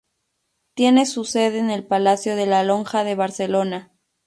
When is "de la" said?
2.35-2.63